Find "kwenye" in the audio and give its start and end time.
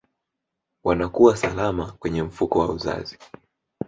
1.91-2.23